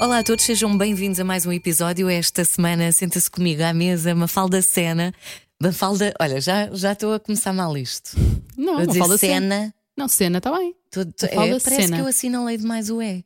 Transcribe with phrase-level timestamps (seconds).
[0.00, 2.08] Olá a todos, sejam bem-vindos a mais um episódio.
[2.08, 5.14] Esta semana senta-se comigo à mesa Mafalda Cena.
[5.62, 8.10] Mafalda, olha, já já estou a começar mal isto.
[8.56, 9.56] Não, Vou dizer Mafalda cena.
[9.56, 9.74] Cena.
[9.96, 10.74] Não, cena está bem.
[10.90, 11.96] Tô- tô- é, Mafalda parece Cena.
[11.96, 13.24] que eu assinalei demais o E.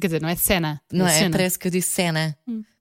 [0.00, 0.80] Quer dizer, não é cena.
[0.92, 1.18] Não é?
[1.18, 1.30] cena.
[1.30, 2.36] Parece que eu disse cena.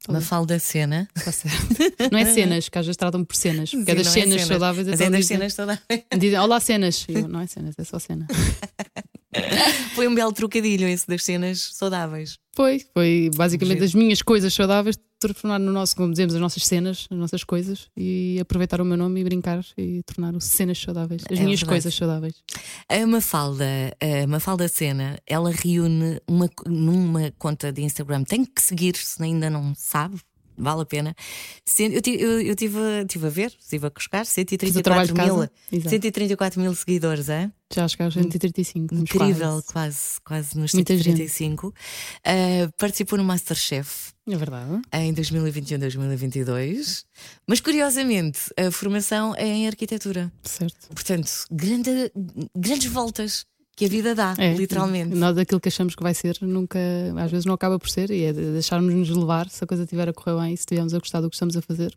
[0.05, 1.07] tá Mafalda Cena.
[1.13, 1.57] Tá certo.
[2.11, 3.69] não é cenas, que às vezes tratam por cenas.
[3.71, 4.87] Porque é Sim, das não cenas saudáveis.
[4.87, 6.03] Mas então é das dizem- cenas saudáveis.
[6.19, 7.05] Dizem, olá cenas.
[7.07, 8.27] Eu, não é cenas, é só cena.
[9.95, 12.37] Foi um belo trocadilho esse das cenas saudáveis.
[12.55, 14.95] Foi, foi basicamente as minhas coisas saudáveis
[15.27, 18.97] transformar no nosso, como dizemos, as nossas cenas, as nossas coisas e aproveitar o meu
[18.97, 21.65] nome e brincar e tornar cenas saudáveis, as É minhas verdade.
[21.65, 22.35] coisas saudáveis.
[22.89, 23.65] A Mafalda,
[24.23, 28.23] a Mafalda Cena, ela reúne uma, numa conta de Instagram.
[28.23, 30.19] Tem que seguir, se ainda não sabe.
[30.57, 31.15] Vale a pena.
[31.79, 34.37] Eu tive eu, eu tive, a- tive a ver, estive a cuscar, Fiz
[34.75, 35.51] o trabalho 134 de mil, casa.
[35.71, 35.89] Exato.
[35.89, 37.51] 134 mil seguidores, é?
[37.73, 38.85] Já chegar aos 135.
[38.85, 40.21] estamos Incrível, quase.
[40.23, 41.05] quase, nos Muita gente.
[41.27, 41.73] 135.
[42.23, 44.79] Ah, participou no Masterchef É verdade.
[44.93, 47.03] em 2021-2022,
[47.47, 50.31] mas curiosamente a formação é em arquitetura.
[50.43, 50.87] Certo.
[50.89, 52.11] Portanto, grande-
[52.55, 53.45] grandes voltas
[53.75, 55.15] que a vida dá, É, literalmente.
[55.15, 56.79] Nós aquilo que achamos que vai ser, nunca,
[57.17, 60.07] às vezes não acaba por ser, e é de deixarmos-nos levar se a coisa estiver
[60.09, 61.95] a correr bem e se estivermos a gostar do que estamos a fazer.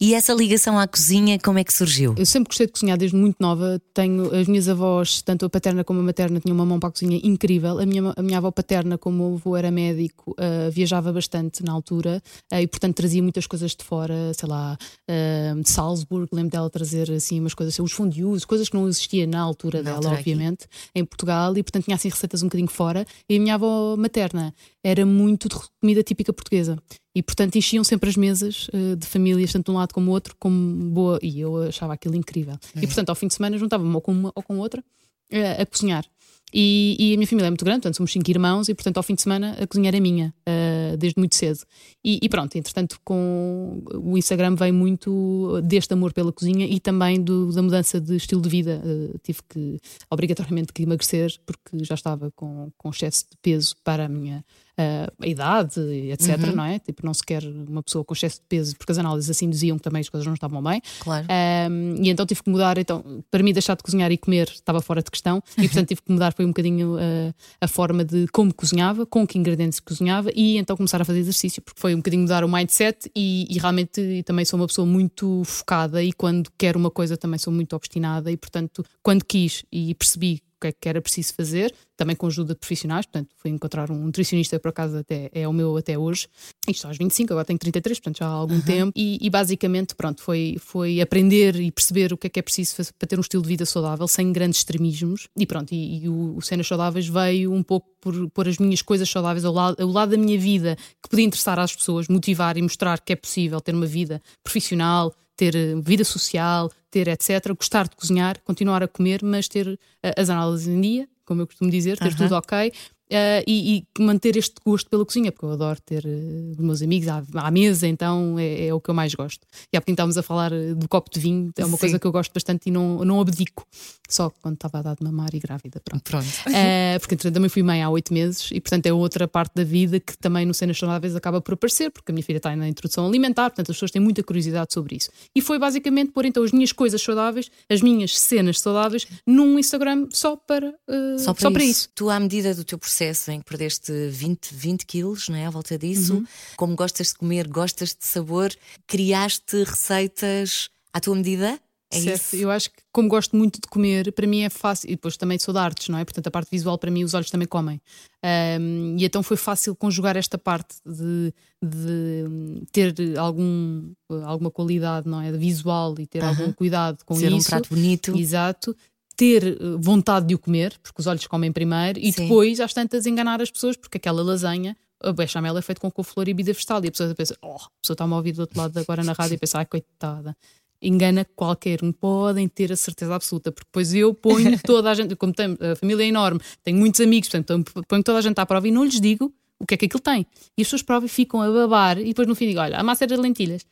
[0.00, 2.14] E essa ligação à cozinha, como é que surgiu?
[2.18, 3.80] Eu sempre gostei de cozinhar desde muito nova.
[3.94, 6.92] Tenho as minhas avós, tanto a paterna como a materna, tinham uma mão para a
[6.92, 7.78] cozinha incrível.
[7.78, 11.72] A minha, a minha avó paterna, como o avô era médico, ah, viajava bastante na
[11.72, 14.76] altura ah, e, portanto, trazia muitas coisas de fora, sei lá,
[15.08, 16.28] ah, de Salzburg.
[16.32, 19.84] Lembro dela trazer assim umas coisas, os fondues, coisas que não existiam na altura Na
[19.84, 20.30] dela, altura aqui.
[20.32, 23.04] obviamente, em Portugal, e, portanto, tinha assim receitas um bocadinho fora.
[23.28, 26.78] E a minha avó materna era muito de comida típica portuguesa.
[27.14, 30.12] E portanto enchiam sempre as mesas eh, de famílias, tanto de um lado como do
[30.12, 31.18] outro, como boa.
[31.20, 32.56] E eu achava aquilo incrível.
[32.76, 34.82] E portanto, ao fim de semana juntava-me ou com uma ou com outra
[35.30, 36.04] eh, a cozinhar.
[36.52, 39.02] E, e a minha família é muito grande, portanto somos cinco irmãos, e portanto ao
[39.02, 41.60] fim de semana a cozinha era minha, eh, desde muito cedo.
[42.04, 47.22] E, e pronto, entretanto, com o Instagram veio muito deste amor pela cozinha e também
[47.22, 48.82] do- da mudança de estilo de vida.
[48.84, 49.78] Eh, tive que
[50.10, 54.44] obrigatoriamente que emagrecer, porque já estava com, com excesso de peso para a minha
[54.80, 55.78] eh, a idade,
[56.10, 56.38] etc.
[56.54, 56.78] Não é?
[56.78, 59.76] Tipo, não se quer uma pessoa com excesso de peso, porque as análises assim diziam
[59.76, 60.80] que também as coisas não estavam bem.
[61.00, 61.26] Claro.
[61.70, 62.78] Um, e então tive que mudar.
[62.78, 66.00] Então, para mim, deixar de cozinhar e comer estava fora de questão, e portanto tive
[66.00, 70.30] que mudar foi um bocadinho uh, a forma de como cozinhava, com que ingredientes cozinhava,
[70.34, 73.10] e então começar a fazer exercício, porque foi um bocadinho mudar o mindset.
[73.14, 77.38] E, e realmente também sou uma pessoa muito focada, e quando quero uma coisa também
[77.38, 81.74] sou muito obstinada, e portanto, quando quis e percebi que é que era preciso fazer,
[81.96, 85.52] também com ajuda de profissionais, portanto, fui encontrar um nutricionista, por acaso até é o
[85.52, 86.28] meu até hoje,
[86.68, 90.22] isto aos 25, agora tenho 33, portanto já há algum tempo, e, e basicamente, pronto,
[90.22, 93.20] foi, foi aprender e perceber o que é que é preciso fazer para ter um
[93.20, 97.06] estilo de vida saudável, sem grandes extremismos, e pronto, e, e o, o Cenas Saudáveis
[97.06, 100.38] veio um pouco por pôr as minhas coisas saudáveis ao lado, ao lado da minha
[100.38, 104.22] vida, que podia interessar às pessoas, motivar e mostrar que é possível ter uma vida
[104.42, 107.54] profissional, ter eh, vida social, ter etc.
[107.56, 111.46] Gostar de cozinhar, continuar a comer, mas ter eh, as análises em dia, como eu
[111.46, 112.16] costumo dizer, ter Aham.
[112.16, 112.72] tudo ok.
[113.10, 116.80] Eh, e, e manter este gosto pela cozinha, porque eu adoro ter eh, os meus
[116.80, 119.44] amigos à, à mesa, então é, é o que eu mais gosto.
[119.72, 121.80] E há pouquinho estávamos a falar eh, do copo de vinho, é uma Sim.
[121.80, 123.66] coisa que eu gosto bastante e não, não abdico,
[124.08, 125.80] só quando estava a dar de mamar e grávida.
[125.84, 126.04] Pronto.
[126.04, 126.26] Pronto.
[126.60, 129.64] Eh, porque entretanto também fui mãe há oito meses e portanto é outra parte da
[129.64, 132.68] vida que também no Cenas Saudáveis acaba por aparecer, porque a minha filha está na
[132.68, 135.10] introdução alimentar, portanto as pessoas têm muita curiosidade sobre isso.
[135.34, 140.08] E foi basicamente pôr então as minhas coisas saudáveis, as minhas cenas saudáveis, num Instagram
[140.10, 141.88] só para, eh, Só para, isso.
[141.94, 145.46] Tu, à medida do teu processo em que perdeste 20, 20 quilos, não é?
[145.46, 146.26] À volta disso, Uhum.
[146.56, 148.52] como gostas de comer, gostas de sabor,
[148.86, 151.58] criaste receitas à tua medida?
[151.92, 152.20] É certo.
[152.22, 152.36] isso?
[152.36, 154.88] Eu acho que, como gosto muito de comer, para mim é fácil.
[154.88, 156.04] E depois também sou de artes, não é?
[156.04, 157.80] Portanto, a parte visual, para mim, os olhos também comem.
[158.22, 163.90] Ahm, e então foi fácil conjugar esta parte de, de hum, ter algum,
[164.24, 165.32] alguma qualidade, não é?
[165.32, 167.48] Visual e ter algum cuidado com Ser um isso.
[167.50, 168.16] prato bonito.
[168.16, 168.76] Exato.
[169.20, 172.22] Ter eh, vontade de o comer, porque os olhos comem primeiro, e Sim.
[172.22, 176.26] depois, às tantas, enganar as pessoas, porque aquela lasanha, a bechamel é feita com couve-flor
[176.26, 178.58] e bebida vegetal, e a pessoa pensa, oh, a pessoa está-me a ouvir do outro
[178.58, 180.34] lado agora na rádio e pensa, ai, coitada.
[180.80, 185.14] Engana qualquer um, podem ter a certeza absoluta, porque depois eu ponho toda a gente,
[185.16, 188.46] como tem, a família é enorme, tenho muitos amigos, portanto, ponho toda a gente à
[188.46, 190.26] prova e não lhes digo o que é que aquilo tem.
[190.56, 192.82] E as pessoas provam e ficam a babar, e depois no fim digo: olha, a
[192.82, 193.66] massa era de lentilhas,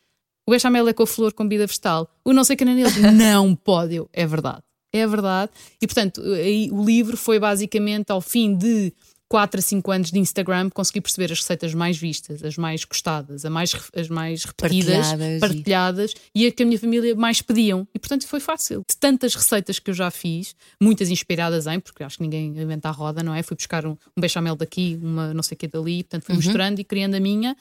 [0.47, 3.95] o bechamel é com flor com bebida vegetal, o não sei que neles, não pode,
[3.95, 4.61] eu, é verdade.
[4.91, 5.51] É verdade.
[5.81, 8.91] E portanto, aí o livro foi basicamente ao fim de
[9.29, 13.45] 4 a 5 anos de Instagram consegui perceber as receitas mais vistas, as mais gostadas,
[13.45, 16.47] as mais, as mais repetidas, Partilhadas partilhadas, e...
[16.47, 17.87] a que a minha família mais pediam.
[17.93, 18.83] E portanto foi fácil.
[18.89, 22.89] De tantas receitas que eu já fiz, muitas inspiradas em, porque acho que ninguém inventa
[22.89, 23.43] a roda, não é?
[23.43, 26.39] Fui buscar um, um bechamel daqui, uma não sei o que dali, portanto fui Uhum.
[26.39, 27.55] misturando e criando a minha.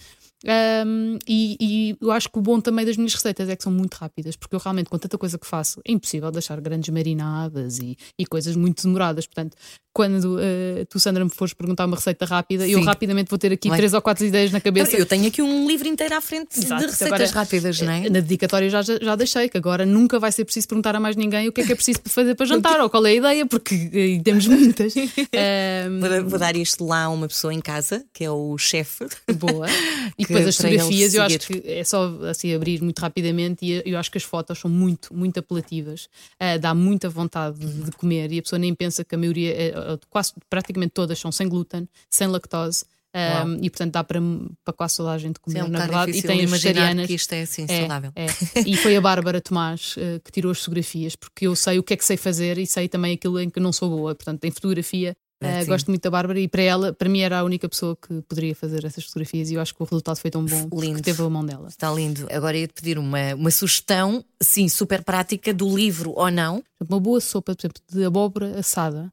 [0.86, 3.72] Um, e, e eu acho que o bom também das minhas receitas é que são
[3.72, 7.78] muito rápidas, porque eu realmente, com tanta coisa que faço, é impossível deixar grandes marinadas
[7.78, 9.26] e, e coisas muito demoradas.
[9.26, 9.56] Portanto,
[9.92, 12.84] quando uh, tu, Sandra, me fores perguntar uma receita rápida, eu Sim.
[12.84, 14.96] rapidamente vou ter aqui três ou quatro ideias na cabeça.
[14.96, 18.02] Eu tenho aqui um livro inteiro à frente Exato, de receitas agora, rápidas, não é?
[18.02, 21.48] Na dedicatória já, já deixei, que agora nunca vai ser preciso perguntar a mais ninguém
[21.48, 23.90] o que é que é preciso fazer para jantar ou qual é a ideia, porque
[23.92, 24.94] eh, temos muitas.
[25.38, 29.06] Um, Vou, dar isto lá a uma pessoa em casa, que é o chefe.
[29.34, 29.66] Boa.
[30.18, 33.98] E depois as fotografias, eu acho que é só assim abrir muito rapidamente e eu
[33.98, 36.08] acho que as fotos são muito, muito apelativas.
[36.40, 39.98] Ah, dá muita vontade de, comer e a pessoa nem pensa que a maioria, eh,
[40.10, 42.84] quase praticamente todas são sem glúten, sem lactose.
[43.16, 43.56] Uau.
[43.62, 44.20] e portanto dá para,
[44.62, 46.12] para quase toda a gente comer, É um na verdade.
[46.12, 47.06] E tem as vegetarianas.
[47.06, 48.12] que isto é assim É, saudável.
[48.14, 48.26] é.
[48.66, 51.94] E foi a Bárbara Tomás eh, que tirou as fotografias, porque eu sei o que
[51.94, 54.14] é que sei fazer e sei também aquilo em que não sou boa.
[54.14, 55.68] Portanto, em fotografia, É, sim.
[55.68, 58.54] gosto muito da Bárbara e para ela, para mim, era a única pessoa que poderia
[58.54, 60.96] fazer essas fotografias e eu acho que o resultado foi tão bom Lindo.
[60.96, 61.68] que teve a mão dela.
[61.68, 62.28] Está lindo.
[62.30, 66.62] Agora ia-te pedir uma, uma sugestão, sim, super prática, do livro ou não.
[66.88, 69.10] Uma boa sopa, por exemplo, de abóbora assada.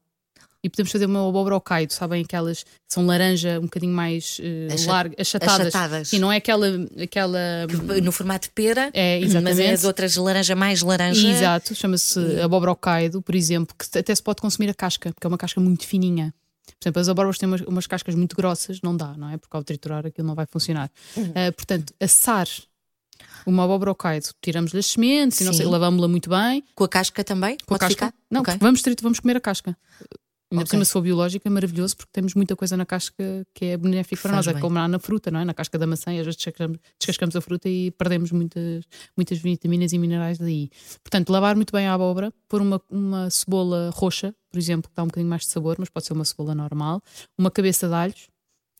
[0.62, 2.22] E podemos fazer uma abóbora ao caído, sabem?
[2.24, 5.66] Aquelas que são laranja, um bocadinho mais eh, Achat- largas, achatadas.
[5.66, 6.12] achatadas.
[6.12, 6.66] E não é aquela.
[7.00, 7.38] aquela
[8.02, 9.70] No formato de pera, É, mas exatamente.
[9.70, 11.28] as outras laranja mais laranja.
[11.28, 15.26] Exato, chama-se abóbora ao caído, por exemplo, que até se pode consumir a casca, porque
[15.26, 16.34] é uma casca muito fininha.
[16.66, 19.36] Por exemplo, as abóboras têm umas, umas cascas muito grossas, não dá, não é?
[19.36, 20.90] Porque ao triturar aquilo não vai funcionar.
[21.16, 21.32] Uhum.
[21.34, 22.48] Ah, portanto, assar
[23.46, 25.58] uma abóbora ao caído, tiramos-lhe as sementes, e não Sim.
[25.58, 27.56] sei, lavamos-la muito bem, Com a casca também?
[27.64, 28.06] com a Pode casca.
[28.06, 28.14] ficar?
[28.30, 28.54] Não, Ok.
[28.54, 29.76] porque vamos, vamos comer a casca.
[30.48, 30.70] Ainda por Ok.
[30.70, 34.22] cima, se for biológica, é maravilhoso porque temos muita coisa na casca que é benéfica
[34.22, 34.46] para nós.
[34.46, 34.62] É bem.
[34.62, 35.44] como lá na fruta, não é?
[35.44, 38.84] Na casca da maçã, às vezes descascamos, descascamos a fruta e perdemos muitas,
[39.16, 40.70] muitas vitaminas e minerais daí.
[41.02, 45.02] Portanto, lavar muito bem a abóbora, pôr uma, uma cebola roxa, por exemplo, que dá
[45.02, 47.02] um bocadinho mais de sabor, mas pode ser uma cebola normal,
[47.36, 48.28] uma cabeça de alhos,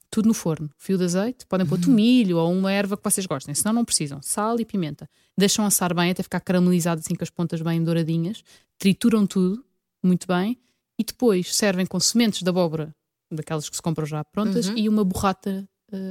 [0.08, 1.68] tudo no forno, fio de azeite, podem Uhum.
[1.70, 5.10] pôr tomilho ou uma erva que vocês gostem, senão não precisam, sal e pimenta.
[5.36, 8.44] Deixam assar bem até ficar caramelizado assim com as pontas bem douradinhas,
[8.78, 9.64] trituram tudo
[10.00, 10.56] muito bem
[10.98, 12.90] e depois servem com sementes de abóbora,
[13.32, 14.76] daquelas que se compram já prontas, Uhum.
[14.78, 15.64] e uma borrata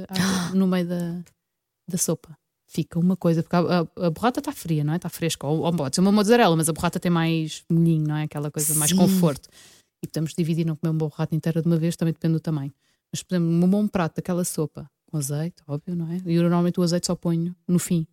[0.08, 1.22] à- no meio da,
[1.88, 2.36] da sopa.
[2.68, 4.96] Fica uma coisa, porque a, a, a borrata está fria, não é?
[4.96, 5.46] Está fresca.
[5.46, 8.24] Ou, ou pode ser uma mozzarella, mas a borrata tem mais molhinho, não é?
[8.24, 8.96] Aquela coisa mais Sim.
[8.96, 9.48] conforto.
[10.04, 12.72] E podemos dividir, não comer uma borrata inteira de uma vez, também depende do tamanho.
[13.12, 16.20] Mas, por exemplo, um bom prato daquela sopa, com azeite, óbvio, não é?
[16.26, 18.04] E eu normalmente o azeite só ponho no fim.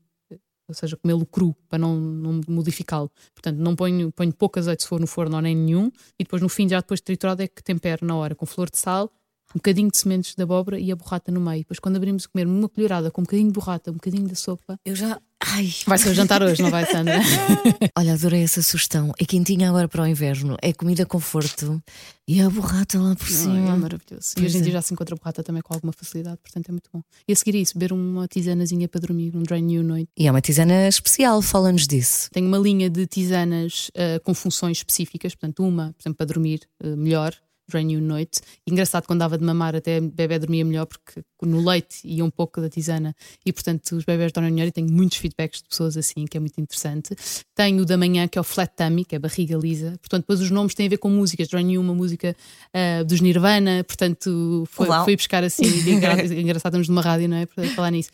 [0.73, 3.11] Ou seja, comê-lo cru, para não, não modificá-lo.
[3.33, 5.91] Portanto, não ponho, ponho pouco azeite se for no forno ou nem nenhum.
[6.19, 8.69] E depois, no fim, já depois de triturado, é que tempero na hora com flor
[8.69, 9.11] de sal,
[9.53, 11.59] um bocadinho de sementes de abóbora e a borrata no meio.
[11.59, 14.35] Depois, quando abrimos a comer uma colherada com um bocadinho de borrata, um bocadinho da
[14.35, 15.21] sopa, Eu já.
[15.45, 17.19] Ai, vai ser o jantar hoje, não vai, Sandra?
[17.97, 19.11] Olha, adorei essa sugestão.
[19.19, 20.55] É quentinha agora para o inverno.
[20.61, 21.81] É comida conforto
[22.27, 23.77] e a borrata lá por Ai, é cima.
[23.77, 24.31] maravilhoso.
[24.31, 24.63] E Pois hoje em é.
[24.63, 27.01] dia já se encontra borrata também com alguma facilidade, portanto é muito bom.
[27.27, 30.09] E a seguir isso, beber uma tisanazinha para dormir, um dry new noite.
[30.17, 32.29] E é uma tisana especial, fala-nos disso.
[32.31, 36.61] Tenho uma linha de tisanas ah, com funções específicas, portanto, uma, por exemplo, para dormir
[36.81, 37.35] ah, melhor,
[37.83, 38.41] new noite.
[38.67, 42.29] Engraçado, quando dava de mamar, até o bebê dormia melhor, porque no leite ia um
[42.29, 43.15] pouco da tisana
[43.45, 44.67] e, portanto, os bebés dormem melhor.
[44.67, 47.15] E tenho muitos feedbacks de pessoas assim, que é muito interessante.
[47.55, 49.91] Tenho o da manhã, que é o flat tummy, que é barriga lisa.
[50.01, 51.47] Portanto, depois os nomes têm a ver com músicas.
[51.53, 52.35] New, uma música
[52.73, 55.05] ah, dos Nirvana, portanto, foi, Uau.
[55.05, 55.65] buscar assim.
[55.89, 57.45] engra- engraçado, estamos numa rádio, não é?
[57.45, 58.09] Para falar nisso.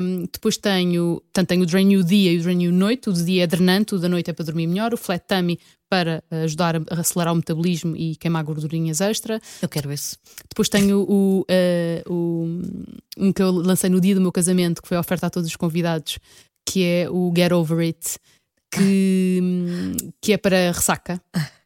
[0.00, 3.10] Um, depois tenho, portanto, tenho o Drain You Dia e o Drain You Noite.
[3.10, 4.94] O dia é drenante, o da noite é para dormir melhor.
[4.94, 9.40] O Flat Tummy para ajudar a a acelerar o metabolismo e queimar gordurinhas extra.
[9.62, 10.16] Eu quero esse.
[10.48, 12.62] Depois tenho o, uh, o-
[13.18, 15.48] um que eu lancei no dia do meu casamento, que foi a oferta a todos
[15.48, 16.18] os convidados,
[16.68, 18.18] que é o Get Over It,
[18.70, 19.40] que,
[20.20, 21.20] que é para ressaca.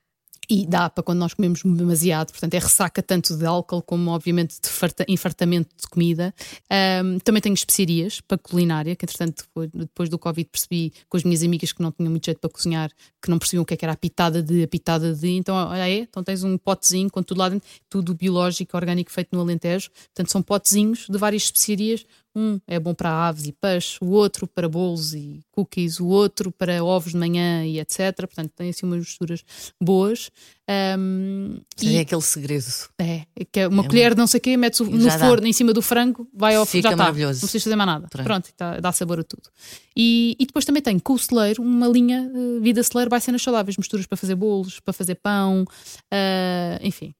[0.51, 4.61] E dá para quando nós comemos demasiado, portanto é ressaca tanto de álcool como, obviamente,
[4.61, 6.35] de farta- infartamento de comida.
[6.69, 11.43] Ahm, também tenho especiarias para culinária, que entretanto, depois do Covid, percebi com as minhas
[11.43, 12.91] amigas que não tinham muito jeito para cozinhar,
[13.23, 15.29] que não percebiam o que é que era a pitada de, a pitada de.
[15.31, 19.29] Então, olha é, então tens um potezinho com tudo lá dentro, tudo biológico, orgânico, feito
[19.33, 19.91] no Alentejo.
[19.91, 22.05] Portanto, são potezinhos de várias especiarias.
[22.35, 26.51] Um é bom para aves e peixe, o outro para bolos e cookies, o outro
[26.51, 28.17] para ovos de manhã e etc.
[28.17, 29.45] Portanto, tem assim umas misturas
[29.81, 30.31] boas.
[30.67, 32.65] Ahm, e É aquele segredo.
[32.99, 35.19] é, que é uma colher de não sei o quê, metes no dá.
[35.19, 37.05] forno em cima do frango, vai ao Fica já está.
[37.05, 37.35] maravilhoso.
[37.41, 38.09] Não precisas fazer mais nada.
[38.09, 38.25] Pronto.
[38.25, 39.51] Pronto, tá- dá sabor a tudo.
[39.97, 43.43] E, e depois também tem com o celeiro uma linha eh, vida celeiro vai cenas
[43.43, 45.65] saudáveis, misturas para fazer bolos, para fazer pão,
[46.11, 47.13] ah, enfim.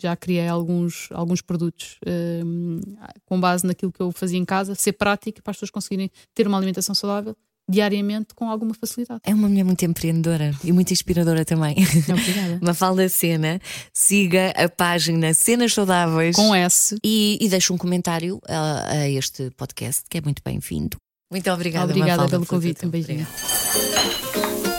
[0.00, 4.92] Já criei alguns, alguns produtos uh, com base naquilo que eu fazia em casa, ser
[4.92, 7.36] prática para as pessoas conseguirem ter uma alimentação saudável
[7.68, 9.20] diariamente com alguma facilidade.
[9.24, 11.76] É uma mulher muito empreendedora e muito inspiradora também.
[12.10, 12.58] Obrigada.
[12.62, 13.60] Mafalda Cena,
[13.94, 19.50] siga a página Cenas Saudáveis com S e, e deixe um comentário a, a este
[19.56, 20.96] podcast que é muito bem-vindo.
[21.30, 22.84] Muito obrigada, Obrigada Mafalda, pelo convite.
[22.84, 23.26] Um beijinho.
[23.26, 24.71] Obrigada.